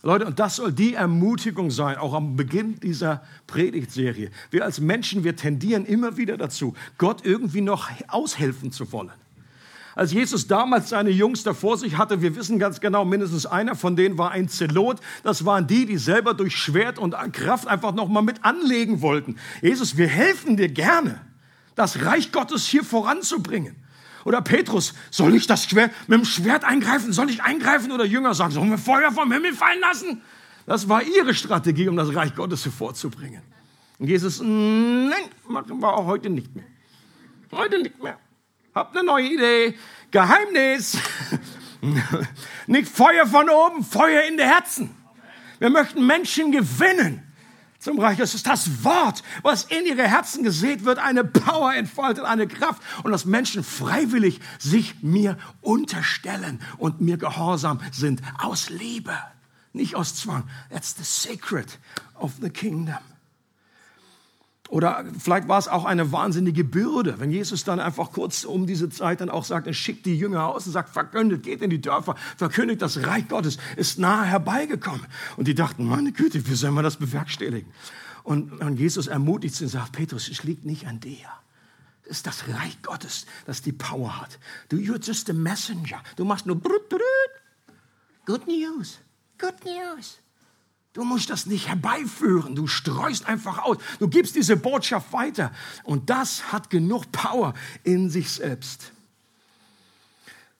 [0.02, 4.30] Leute, und das soll die Ermutigung sein, auch am Beginn dieser Predigtserie.
[4.50, 9.10] Wir als Menschen, wir tendieren immer wieder dazu, Gott irgendwie noch aushelfen zu wollen.
[9.96, 13.74] Als Jesus damals seine Jungs da vor sich hatte, wir wissen ganz genau, mindestens einer
[13.74, 15.00] von denen war ein Zelot.
[15.22, 19.36] Das waren die, die selber durch Schwert und Kraft einfach noch mal mit anlegen wollten.
[19.62, 21.22] Jesus, wir helfen dir gerne,
[21.76, 23.74] das Reich Gottes hier voranzubringen.
[24.26, 27.14] Oder Petrus, soll ich das Schwert mit dem Schwert eingreifen?
[27.14, 27.90] Soll ich eingreifen?
[27.90, 30.20] Oder Jünger sagen, sollen wir Feuer vom Himmel fallen lassen?
[30.66, 33.40] Das war ihre Strategie, um das Reich Gottes hervorzubringen.
[33.98, 35.12] Und Jesus, nein,
[35.48, 36.66] machen wir auch heute nicht mehr.
[37.52, 38.18] Heute nicht mehr.
[38.76, 39.74] Habt eine neue Idee.
[40.10, 40.98] Geheimnis.
[42.66, 44.94] Nicht Feuer von oben, Feuer in der Herzen.
[45.58, 47.22] Wir möchten Menschen gewinnen
[47.78, 48.18] zum Reich.
[48.18, 52.82] Es ist das Wort, was in ihre Herzen gesät wird, eine Power entfaltet, eine Kraft
[53.02, 59.16] und dass Menschen freiwillig sich mir unterstellen und mir gehorsam sind aus Liebe,
[59.72, 60.44] nicht aus Zwang.
[60.68, 61.78] That's the secret
[62.14, 63.15] of the kingdom.
[64.68, 68.88] Oder vielleicht war es auch eine wahnsinnige Bürde, wenn Jesus dann einfach kurz um diese
[68.88, 71.80] Zeit dann auch sagt, er schickt die Jünger aus und sagt, verkündet, geht in die
[71.80, 75.06] Dörfer, verkündigt, das Reich Gottes ist nahe herbeigekommen.
[75.36, 77.72] Und die dachten, meine Güte, wie sollen wir das bewerkstelligen?
[78.24, 81.28] Und, und Jesus ermutigt sie und sagt, Petrus, es liegt nicht an dir.
[82.02, 84.38] Es ist das Reich Gottes, das die Power hat.
[84.68, 86.02] Du, you're just a messenger.
[86.16, 87.00] Du machst nur brut, brut.
[88.24, 88.98] Good news,
[89.38, 90.18] good news.
[90.96, 92.54] Du musst das nicht herbeiführen.
[92.54, 93.76] Du streust einfach aus.
[93.98, 95.52] Du gibst diese Botschaft weiter.
[95.84, 97.52] Und das hat genug Power
[97.84, 98.92] in sich selbst.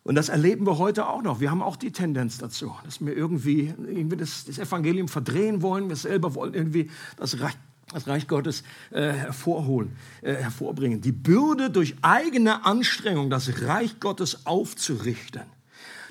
[0.05, 1.41] Und das erleben wir heute auch noch.
[1.41, 5.89] Wir haben auch die Tendenz dazu, dass wir irgendwie, irgendwie das, das Evangelium verdrehen wollen.
[5.89, 7.57] Wir selber wollen irgendwie das Reich,
[7.91, 11.01] das Reich Gottes äh, hervorholen, äh, hervorbringen.
[11.01, 15.56] Die Bürde durch eigene Anstrengung, das Reich Gottes aufzurichten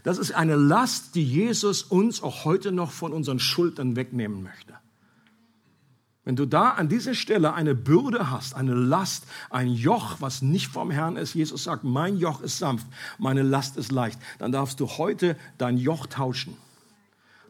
[0.05, 4.75] das ist eine Last, die Jesus uns auch heute noch von unseren Schultern wegnehmen möchte.
[6.23, 10.67] Wenn du da an dieser Stelle eine Bürde hast, eine Last, ein Joch, was nicht
[10.67, 12.85] vom Herrn ist, Jesus sagt, mein Joch ist sanft,
[13.17, 16.55] meine Last ist leicht, dann darfst du heute dein Joch tauschen.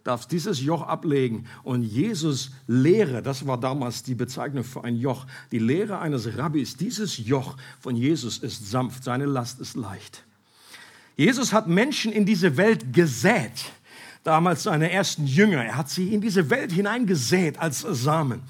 [0.06, 5.26] Darfst dieses Joch ablegen und Jesus Lehre, das war damals die Bezeichnung für ein Joch,
[5.52, 10.24] die Lehre eines Rabbis, dieses Joch von Jesus ist sanft, seine Last ist leicht.
[11.15, 13.51] Jesus hat Menschen in diese Welt gesät,
[14.23, 15.63] damals seine ersten Jünger.
[15.63, 18.41] Er hat sie in diese Welt hineingesät als Samen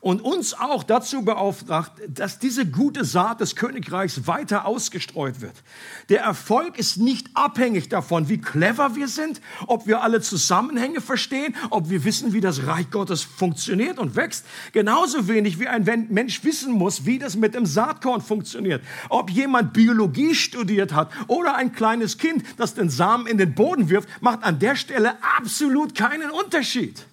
[0.00, 5.62] und uns auch dazu beauftragt, dass diese gute Saat des Königreichs weiter ausgestreut wird.
[6.08, 11.54] Der Erfolg ist nicht abhängig davon, wie clever wir sind, ob wir alle Zusammenhänge verstehen,
[11.68, 14.46] ob wir wissen, wie das Reich Gottes funktioniert und wächst.
[14.72, 18.82] Genauso wenig wie ein Mensch wissen muss, wie das mit dem Saatkorn funktioniert.
[19.10, 23.90] Ob jemand Biologie studiert hat oder ein kleines Kind, das den Samen in den Boden
[23.90, 27.04] wirft, macht an der Stelle absolut keinen Unterschied.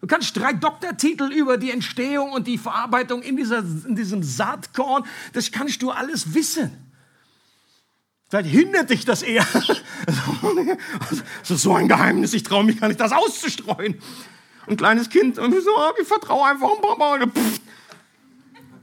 [0.00, 5.04] Du kannst drei Doktortitel über die Entstehung und die Verarbeitung in, dieser, in diesem Saatkorn,
[5.32, 6.70] das kannst du alles wissen.
[8.28, 9.46] Vielleicht hindert dich das eher.
[9.54, 14.00] Das ist so ein Geheimnis, ich traue mich gar nicht, das auszustreuen.
[14.66, 17.18] Ein kleines Kind und so, ich vertraue einfach dem Papa.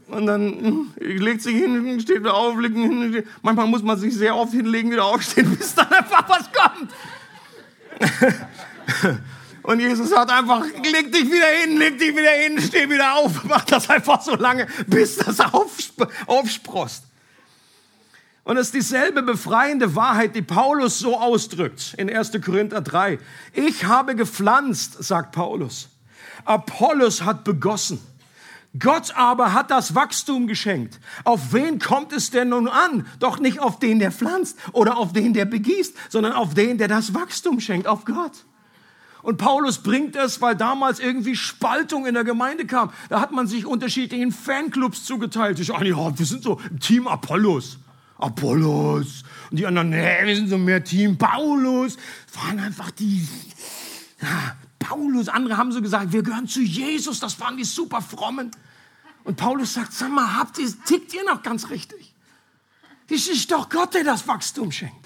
[0.07, 3.23] Und dann hm, legt sich hin, steht wieder auf, legt hin.
[3.41, 6.91] Manchmal muss man sich sehr oft hinlegen, wieder aufstehen, bis dann einfach was kommt.
[9.63, 13.43] Und Jesus hat einfach, leg dich wieder hin, leg dich wieder hin, steh wieder auf,
[13.45, 17.05] mach das einfach so lange, bis das aufsp aufsprost.
[18.43, 22.33] Und es ist dieselbe befreiende Wahrheit, die Paulus so ausdrückt in 1.
[22.43, 23.19] Korinther 3.
[23.53, 25.87] Ich habe gepflanzt, sagt Paulus.
[26.43, 27.99] Apollos hat begossen.
[28.77, 30.99] Gott aber hat das Wachstum geschenkt.
[31.23, 33.05] Auf wen kommt es denn nun an?
[33.19, 36.89] Doch nicht auf den, der pflanzt oder auf den, der begießt, sondern auf den, der
[36.89, 38.43] das Wachstum schenkt, auf Gott.
[39.23, 42.91] Und Paulus bringt es, weil damals irgendwie Spaltung in der Gemeinde kam.
[43.07, 45.59] Da hat man sich unterschiedlichen Fanclubs zugeteilt.
[45.59, 47.79] Ich, ah, ja, wir sind so Team Apollos.
[48.17, 49.23] Apollos.
[49.49, 51.97] Und die anderen, nee, wir sind so mehr Team Paulus.
[52.33, 53.25] Waren einfach die,
[54.21, 55.29] ja, Paulus.
[55.29, 57.21] Andere haben so gesagt, wir gehören zu Jesus.
[57.21, 58.51] Das waren die super frommen.
[59.23, 62.13] Und Paulus sagt, sag mal, habt ihr, tickt ihr noch ganz richtig?
[63.09, 65.02] Es ist doch Gott, der das Wachstum schenkt.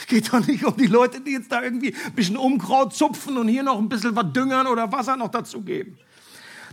[0.00, 3.36] Es geht doch nicht um die Leute, die jetzt da irgendwie ein bisschen Unkraut zupfen
[3.36, 5.98] und hier noch ein bisschen was düngern oder Wasser noch dazugeben.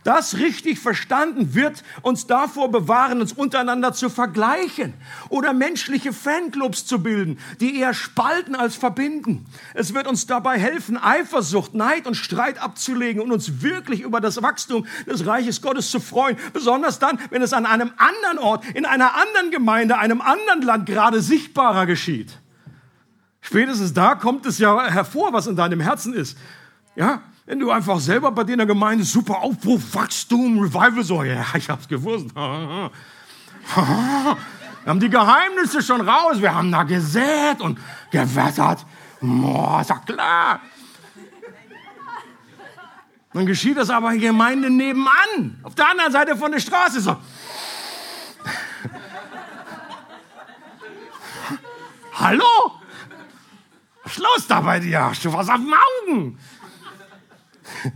[0.05, 4.93] Das richtig verstanden wird uns davor bewahren, uns untereinander zu vergleichen
[5.27, 9.45] oder menschliche Fanclubs zu bilden, die eher spalten als verbinden.
[9.73, 14.41] Es wird uns dabei helfen, Eifersucht, Neid und Streit abzulegen und uns wirklich über das
[14.41, 16.37] Wachstum des Reiches Gottes zu freuen.
[16.53, 20.85] Besonders dann, wenn es an einem anderen Ort, in einer anderen Gemeinde, einem anderen Land
[20.85, 22.39] gerade sichtbarer geschieht.
[23.47, 26.37] Spätestens da kommt es ja hervor, was in deinem Herzen ist.
[26.97, 31.23] Ja, wenn du einfach selber bei dir in der Gemeinde super Aufbruch, Wachstum, Revival so,
[31.23, 32.27] ja, ich hab's gewusst.
[32.35, 32.91] Wir
[34.85, 37.77] haben die Geheimnisse schon raus, wir haben da gesät und
[38.09, 38.85] gewettert.
[39.19, 40.61] Boah, ist doch klar.
[43.33, 47.01] Dann geschieht das aber in Gemeinde nebenan, auf der anderen Seite von der Straße.
[47.01, 47.17] So.
[52.13, 52.77] Hallo?
[54.15, 55.03] Los da bei dir?
[55.03, 56.39] Hast du was auf den Augen?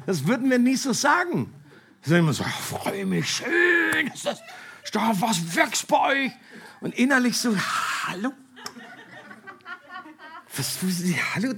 [0.06, 1.54] Das würden wir nicht so sagen.
[2.02, 4.42] Sagen immer so, freue mich, schön, ist das,
[4.84, 6.32] ist da was wächst bei euch?
[6.82, 7.56] Und innerlich so,
[8.08, 8.34] hallo?
[10.58, 10.80] Was
[11.36, 11.54] hallo?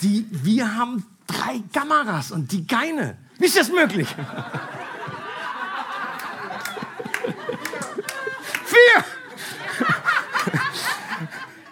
[0.00, 3.18] Die, wir haben drei drei Kameras und die keine.
[3.38, 4.08] Wie ist das möglich?
[8.64, 9.04] Vier!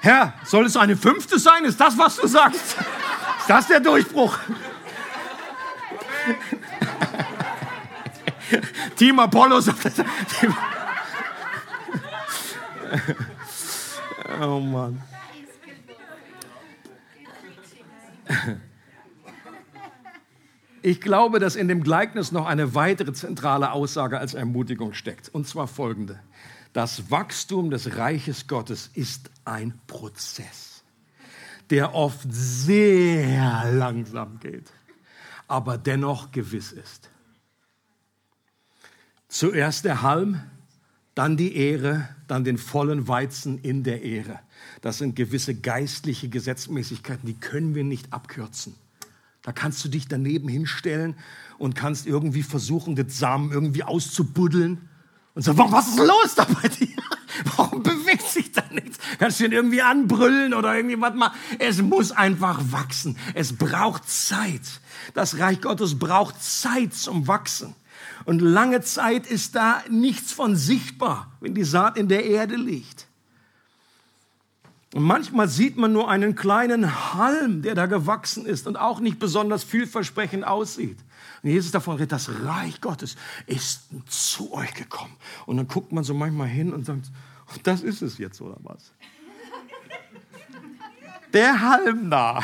[0.05, 1.65] Herr, soll es eine fünfte sein?
[1.65, 2.77] Ist das, was du sagst?
[3.39, 4.37] Ist das der Durchbruch?
[8.97, 9.67] Team Apollos.
[14.43, 15.01] oh Mann.
[20.83, 25.31] Ich glaube, dass in dem Gleichnis noch eine weitere zentrale Aussage als Ermutigung steckt.
[25.31, 26.21] Und zwar folgende.
[26.75, 30.83] Das Wachstum des Reiches Gottes ist ein Prozess,
[31.71, 34.73] der oft sehr langsam geht,
[35.47, 37.11] aber dennoch gewiss ist.
[39.29, 40.41] Zuerst der Halm,
[41.15, 44.41] dann die Ehre, dann den vollen Weizen in der Ehre.
[44.81, 48.75] Das sind gewisse geistliche Gesetzmäßigkeiten, die können wir nicht abkürzen.
[49.43, 51.15] Da kannst du dich daneben hinstellen
[51.57, 54.89] und kannst irgendwie versuchen, den Samen irgendwie auszubuddeln.
[55.35, 56.97] Und sagen, was ist los da bei dir?
[57.57, 58.99] Warum bewegt sich da nichts?
[59.19, 61.37] Kannst du ihn irgendwie anbrüllen oder irgendwie was machen?
[61.59, 63.17] Es muss einfach wachsen.
[63.35, 64.63] Es braucht Zeit.
[65.13, 67.75] Das Reich Gottes braucht Zeit zum Wachsen.
[68.25, 73.07] Und lange Zeit ist da nichts von sichtbar, wenn die Saat in der Erde liegt.
[74.95, 79.19] Und manchmal sieht man nur einen kleinen Halm, der da gewachsen ist und auch nicht
[79.19, 80.99] besonders vielversprechend aussieht.
[81.43, 85.17] Und Jesus davon redet, das Reich Gottes ist zu euch gekommen.
[85.47, 87.11] Und dann guckt man so manchmal hin und sagt,
[87.63, 88.93] das ist es jetzt oder was?
[91.33, 92.43] Der Halm da.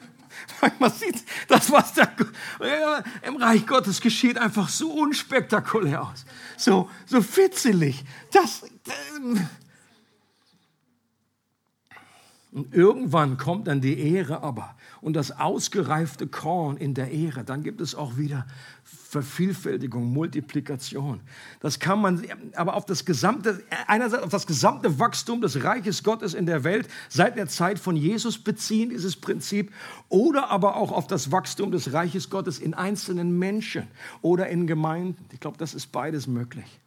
[0.60, 2.06] Manchmal sieht das, was da
[3.22, 6.26] im Reich Gottes geschieht, einfach so unspektakulär aus.
[6.56, 8.04] So, so fitzelig.
[8.30, 8.94] Das, das
[12.52, 17.44] und irgendwann kommt dann die Ehre aber und das ausgereifte Korn in der Ehre.
[17.44, 18.46] Dann gibt es auch wieder
[18.84, 21.20] Vervielfältigung, Multiplikation.
[21.60, 26.34] Das kann man aber auf das gesamte, einerseits auf das gesamte Wachstum des Reiches Gottes
[26.34, 29.72] in der Welt seit der Zeit von Jesus beziehen, dieses Prinzip,
[30.08, 33.88] oder aber auch auf das Wachstum des Reiches Gottes in einzelnen Menschen
[34.22, 35.24] oder in Gemeinden.
[35.32, 36.80] Ich glaube, das ist beides möglich.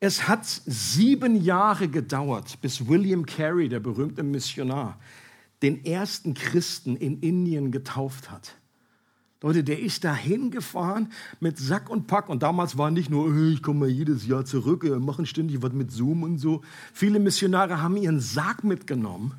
[0.00, 4.98] Es hat sieben Jahre gedauert, bis William Carey, der berühmte Missionar,
[5.64, 8.54] den ersten Christen in Indien getauft hat.
[9.40, 11.08] Leute, der ist da hingefahren
[11.40, 12.28] mit Sack und Pack.
[12.28, 15.72] Und damals war nicht nur, ich komme mal jedes Jahr zurück, wir machen ständig was
[15.72, 16.62] mit Zoom und so.
[16.92, 19.34] Viele Missionare haben ihren Sarg mitgenommen,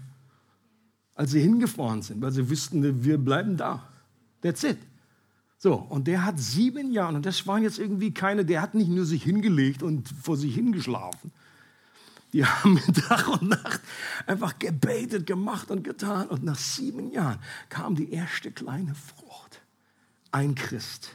[1.14, 3.88] als sie hingefahren sind, weil sie wussten, wir bleiben da.
[4.42, 4.78] That's it.
[5.58, 8.90] So, und der hat sieben Jahre, und das waren jetzt irgendwie keine, der hat nicht
[8.90, 11.32] nur sich hingelegt und vor sich hingeschlafen.
[12.34, 13.82] Die haben Tag und Nacht
[14.28, 16.28] einfach gebetet, gemacht und getan.
[16.28, 19.62] Und nach sieben Jahren kam die erste kleine Frucht.
[20.32, 21.12] Ein Christ.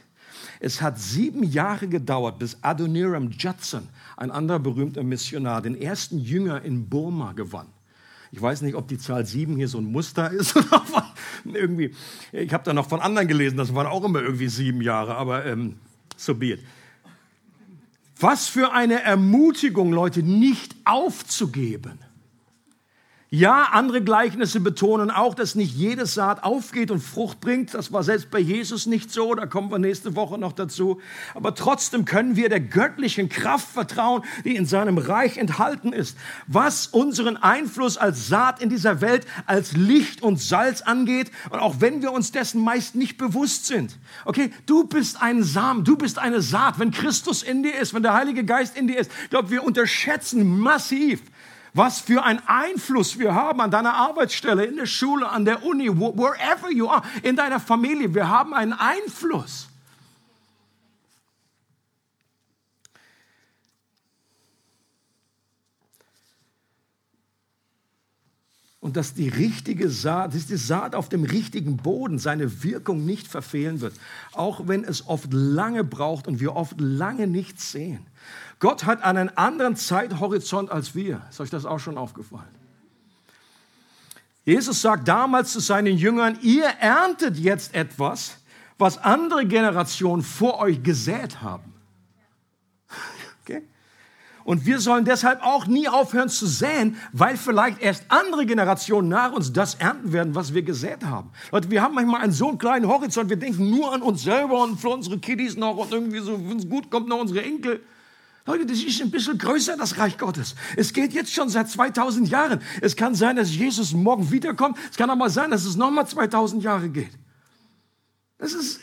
[0.59, 6.61] Es hat sieben Jahre gedauert, bis Adoniram Judson, ein anderer berühmter Missionar, den ersten Jünger
[6.61, 7.67] in Burma gewann.
[8.31, 11.05] Ich weiß nicht, ob die Zahl sieben hier so ein Muster ist oder
[11.43, 11.93] irgendwie.
[12.31, 15.45] Ich habe da noch von anderen gelesen, das waren auch immer irgendwie sieben Jahre, aber
[15.45, 15.75] ähm,
[16.15, 16.63] so be it.
[18.21, 21.99] Was für eine Ermutigung, Leute, nicht aufzugeben.
[23.33, 27.73] Ja, andere Gleichnisse betonen auch, dass nicht jede Saat aufgeht und Frucht bringt.
[27.73, 29.33] Das war selbst bei Jesus nicht so.
[29.35, 30.99] Da kommen wir nächste Woche noch dazu.
[31.33, 36.17] Aber trotzdem können wir der göttlichen Kraft vertrauen, die in seinem Reich enthalten ist.
[36.47, 41.31] Was unseren Einfluss als Saat in dieser Welt, als Licht und Salz angeht.
[41.51, 43.97] Und auch wenn wir uns dessen meist nicht bewusst sind.
[44.25, 46.79] Okay, du bist ein Samen, du bist eine Saat.
[46.79, 49.63] Wenn Christus in dir ist, wenn der Heilige Geist in dir ist, ich glaube, wir
[49.63, 51.21] unterschätzen massiv,
[51.73, 55.87] was für einen Einfluss wir haben an deiner Arbeitsstelle, in der Schule, an der Uni,
[55.89, 58.13] wherever you are, in deiner Familie.
[58.13, 59.67] Wir haben einen Einfluss.
[68.81, 73.27] und dass die richtige Saat, dass die Saat auf dem richtigen Boden seine Wirkung nicht
[73.27, 73.93] verfehlen wird,
[74.33, 78.05] auch wenn es oft lange braucht und wir oft lange nichts sehen.
[78.61, 81.23] Gott hat einen anderen Zeithorizont als wir.
[81.31, 82.47] Ist euch das auch schon aufgefallen?
[84.45, 88.37] Jesus sagt damals zu seinen Jüngern, ihr erntet jetzt etwas,
[88.77, 91.73] was andere Generationen vor euch gesät haben.
[93.43, 93.63] Okay?
[94.43, 99.31] Und wir sollen deshalb auch nie aufhören zu säen, weil vielleicht erst andere Generationen nach
[99.31, 101.31] uns das ernten werden, was wir gesät haben.
[101.51, 104.61] Leute, wir haben manchmal einen so einen kleinen Horizont, wir denken nur an uns selber
[104.61, 107.81] und für unsere Kiddies noch und irgendwie so, wenn es gut kommt, noch unsere Enkel.
[108.45, 110.55] Leute, das ist ein bisschen größer, das Reich Gottes.
[110.75, 112.61] Es geht jetzt schon seit 2000 Jahren.
[112.81, 114.77] Es kann sein, dass Jesus morgen wiederkommt.
[114.89, 117.11] Es kann auch mal sein, dass es nochmal 2000 Jahre geht.
[118.39, 118.79] Das ist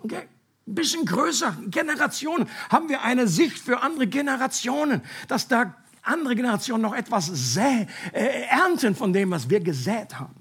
[0.00, 0.22] okay,
[0.66, 1.56] ein bisschen größer.
[1.68, 2.48] Generationen.
[2.68, 8.42] Haben wir eine Sicht für andere Generationen, dass da andere Generationen noch etwas säh, äh,
[8.48, 10.34] ernten von dem, was wir gesät haben.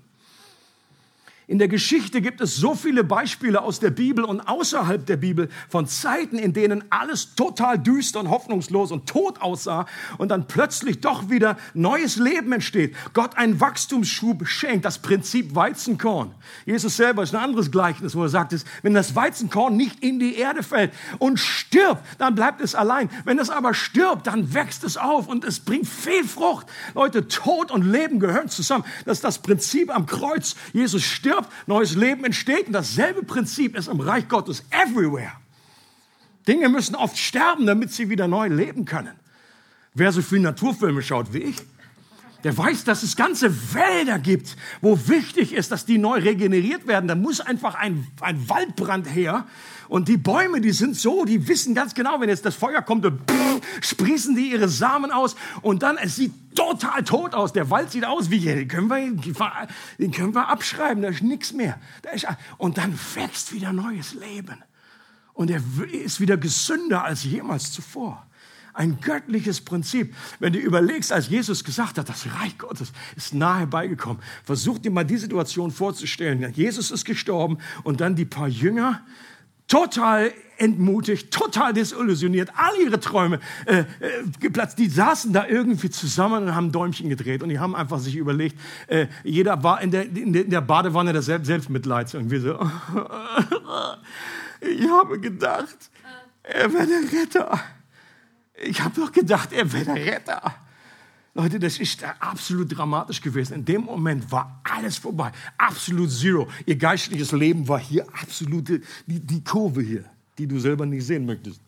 [1.48, 5.50] In der Geschichte gibt es so viele Beispiele aus der Bibel und außerhalb der Bibel
[5.70, 9.86] von Zeiten, in denen alles total düster und hoffnungslos und tot aussah
[10.18, 12.96] und dann plötzlich doch wieder neues Leben entsteht.
[13.14, 16.34] Gott einen Wachstumsschub schenkt, das Prinzip Weizenkorn.
[16.66, 20.38] Jesus selber ist ein anderes Gleichnis, wo er sagt, wenn das Weizenkorn nicht in die
[20.38, 23.10] Erde fällt und stirbt, dann bleibt es allein.
[23.24, 26.66] Wenn es aber stirbt, dann wächst es auf und es bringt viel Frucht.
[26.96, 28.84] Leute, Tod und Leben gehören zusammen.
[29.06, 30.56] Das ist das Prinzip am Kreuz.
[30.74, 32.68] Jesus stirbt stirbt, neues Leben entsteht.
[32.68, 35.32] Und dasselbe Prinzip ist im Reich Gottes everywhere.
[36.48, 39.14] Dinge müssen oft sterben, damit sie wieder neu leben können.
[39.94, 41.56] Wer so viel Naturfilme schaut wie ich,
[42.44, 47.08] der weiß, dass es ganze Wälder gibt, wo wichtig ist, dass die neu regeneriert werden.
[47.08, 49.48] Da muss einfach ein, ein Waldbrand her.
[49.88, 53.06] Und die Bäume, die sind so, die wissen ganz genau, wenn jetzt das Feuer kommt,
[53.06, 53.20] dann
[53.82, 57.54] sprießen die ihre Samen aus und dann, es sieht total tot aus.
[57.54, 59.12] Der Wald sieht aus wie, den können wir,
[60.00, 61.80] den können wir abschreiben, da ist nichts mehr.
[62.14, 62.28] Ist,
[62.58, 64.64] und dann wächst wieder neues Leben.
[65.34, 65.62] Und er
[65.92, 68.26] ist wieder gesünder als jemals zuvor.
[68.74, 70.14] Ein göttliches Prinzip.
[70.40, 74.92] Wenn du überlegst, als Jesus gesagt hat, das Reich Gottes ist nahe beigekommen, versuch dir
[74.92, 76.52] mal die Situation vorzustellen.
[76.54, 79.02] Jesus ist gestorben und dann die paar Jünger,
[79.68, 83.86] total entmutigt, total desillusioniert, all ihre Träume äh, äh,
[84.40, 84.80] geplatzt.
[84.80, 88.58] Die saßen da irgendwie zusammen und haben Däumchen gedreht und die haben einfach sich überlegt,
[88.88, 92.54] äh, jeder war in der, in der Badewanne des Selbstmitleids irgendwie so.
[94.62, 95.92] ich habe gedacht,
[96.44, 97.60] er wäre der Retter.
[98.64, 100.56] Ich habe doch gedacht, er wäre der Retter.
[101.38, 103.56] Leute, das ist absolut dramatisch gewesen.
[103.56, 105.34] In dem Moment war alles vorbei.
[105.58, 106.48] Absolut zero.
[106.66, 110.06] Ihr geistliches Leben war hier absolute, die, die Kurve hier,
[110.38, 111.60] die du selber nicht sehen möchtest.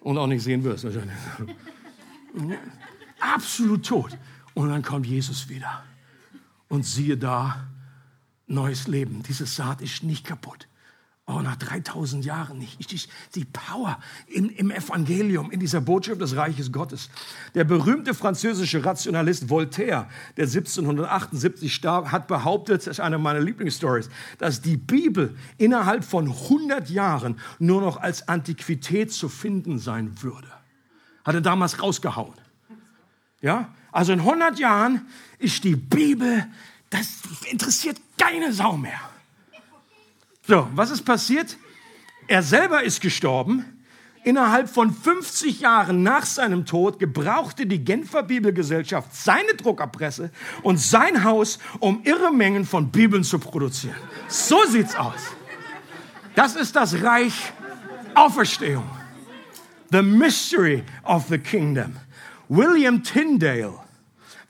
[0.00, 1.16] Und auch nicht sehen wirst wahrscheinlich.
[3.20, 4.18] Absolut tot.
[4.52, 5.84] Und dann kommt Jesus wieder.
[6.68, 7.68] Und siehe da,
[8.46, 9.22] neues Leben.
[9.22, 10.68] Diese Saat ist nicht kaputt.
[11.24, 12.92] Oh, nach 3000 Jahren nicht.
[12.92, 17.10] Ich, die Power im, im Evangelium, in dieser Botschaft des Reiches Gottes.
[17.54, 24.10] Der berühmte französische Rationalist Voltaire, der 1778 starb, hat behauptet, das ist eine meiner Lieblingsstories,
[24.38, 30.48] dass die Bibel innerhalb von 100 Jahren nur noch als Antiquität zu finden sein würde.
[31.24, 32.34] Hat er damals rausgehauen.
[33.40, 33.72] Ja?
[33.92, 35.06] Also in 100 Jahren
[35.38, 36.46] ist die Bibel,
[36.90, 39.11] das interessiert keine Sau mehr.
[40.46, 41.56] So, was ist passiert?
[42.26, 43.78] Er selber ist gestorben.
[44.24, 50.30] Innerhalb von 50 Jahren nach seinem Tod gebrauchte die Genfer Bibelgesellschaft seine Druckerpresse
[50.62, 53.96] und sein Haus, um irre Mengen von Bibeln zu produzieren.
[54.28, 55.32] So sieht's aus.
[56.36, 57.52] Das ist das Reich
[58.14, 58.88] Auferstehung.
[59.90, 61.96] The Mystery of the Kingdom.
[62.48, 63.81] William Tyndale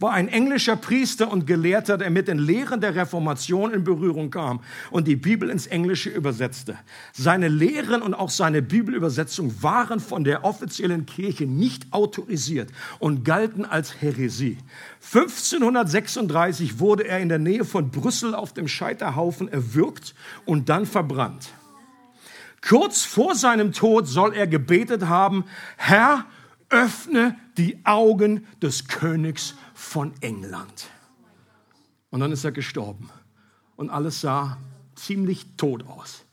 [0.03, 4.61] war ein englischer Priester und Gelehrter, der mit den Lehren der Reformation in Berührung kam
[4.91, 6.77] und die Bibel ins Englische übersetzte.
[7.13, 13.65] Seine Lehren und auch seine Bibelübersetzung waren von der offiziellen Kirche nicht autorisiert und galten
[13.65, 14.59] als Häresie.
[15.15, 21.49] 1536 wurde er in der Nähe von Brüssel auf dem Scheiterhaufen erwürgt und dann verbrannt.
[22.61, 25.45] Kurz vor seinem Tod soll er gebetet haben,
[25.77, 26.27] Herr,
[26.73, 30.89] öffne die Augen des Königs von England.
[32.11, 33.11] Und dann ist er gestorben.
[33.77, 34.57] Und alles sah
[34.95, 36.25] ziemlich tot aus.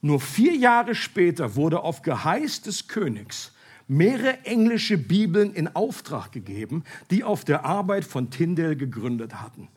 [0.00, 3.52] Nur vier Jahre später wurde auf Geheiß des Königs
[3.86, 9.68] mehrere englische Bibeln in Auftrag gegeben, die auf der Arbeit von Tyndale gegründet hatten.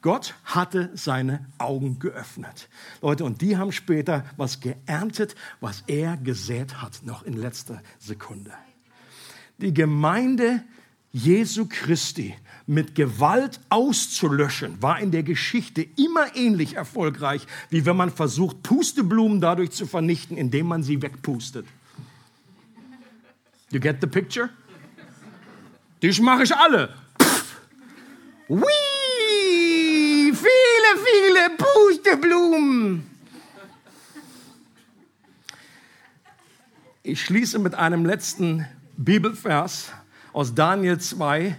[0.00, 2.68] Gott hatte seine Augen geöffnet.
[3.02, 8.52] Leute, und die haben später was geerntet, was er gesät hat, noch in letzter Sekunde.
[9.58, 10.62] Die Gemeinde
[11.14, 12.34] Jesu Christi
[12.66, 19.40] mit Gewalt auszulöschen, war in der Geschichte immer ähnlich erfolgreich, wie wenn man versucht, Pusteblumen
[19.40, 21.66] dadurch zu vernichten, indem man sie wegpustet.
[23.70, 24.50] You get the picture?
[26.02, 26.92] Dich mache ich alle.
[27.22, 27.58] Pff.
[28.48, 30.32] Whee!
[30.32, 33.08] Viele, viele Pusteblumen.
[37.04, 39.92] Ich schließe mit einem letzten Bibelvers
[40.34, 41.56] aus Daniel 2,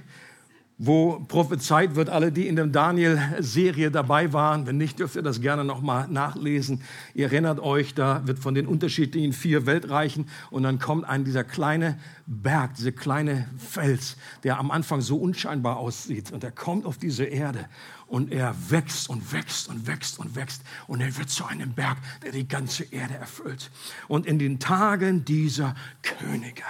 [0.78, 5.40] wo prophezeit wird, alle, die in der Daniel-Serie dabei waren, wenn nicht, dürft ihr das
[5.40, 6.82] gerne nochmal nachlesen.
[7.14, 11.46] Ihr erinnert euch, da wird von den unterschiedlichen vier Weltreichen und dann kommt ein dieser
[11.46, 16.98] kleine Berg, dieser kleine Fels, der am Anfang so unscheinbar aussieht und er kommt auf
[16.98, 17.70] diese Erde
[18.08, 21.98] und er wächst und wächst und wächst und wächst und er wird zu einem Berg,
[22.22, 23.72] der die ganze Erde erfüllt.
[24.10, 26.64] Und in den Tagen dieser Könige,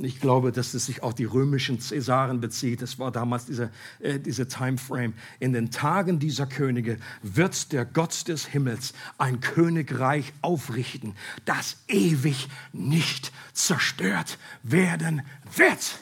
[0.00, 2.82] ich glaube, dass es sich auf die römischen Cäsaren bezieht.
[2.82, 3.70] Das war damals diese,
[4.00, 5.14] äh, diese Timeframe.
[5.40, 12.48] In den Tagen dieser Könige wird der Gott des Himmels ein Königreich aufrichten, das ewig
[12.72, 15.22] nicht zerstört werden
[15.56, 15.98] wird.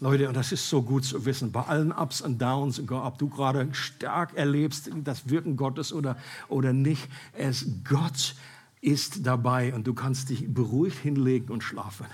[0.00, 3.28] Leute, und das ist so gut zu wissen, bei allen Ups und Downs, ob du
[3.28, 6.16] gerade stark erlebst, das Wirken Gottes oder,
[6.48, 8.34] oder nicht, es Gott
[8.82, 12.06] ist dabei und du kannst dich beruhigt hinlegen und schlafen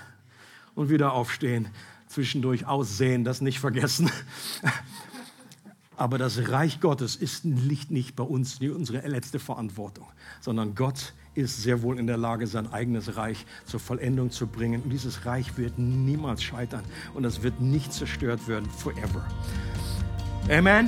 [0.75, 1.67] und wieder aufstehen,
[2.07, 4.09] zwischendurch aussehen, das nicht vergessen.
[5.97, 10.07] Aber das Reich Gottes ist, liegt nicht bei uns, nicht unsere letzte Verantwortung,
[10.39, 14.81] sondern Gott ist sehr wohl in der Lage, sein eigenes Reich zur Vollendung zu bringen.
[14.81, 19.27] Und dieses Reich wird niemals scheitern und es wird nicht zerstört werden, forever.
[20.49, 20.87] Amen.